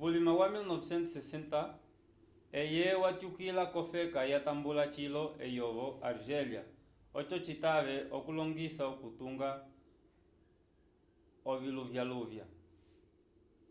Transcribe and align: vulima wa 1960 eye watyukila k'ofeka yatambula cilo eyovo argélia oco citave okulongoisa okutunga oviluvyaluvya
vulima 0.00 0.32
wa 0.40 0.46
1960 0.56 1.60
eye 2.62 2.86
watyukila 3.02 3.62
k'ofeka 3.72 4.20
yatambula 4.32 4.84
cilo 4.94 5.24
eyovo 5.46 5.86
argélia 6.08 6.62
oco 7.18 7.36
citave 7.46 7.96
okulongoisa 8.16 8.82
okutunga 8.92 9.50
oviluvyaluvya 11.50 12.44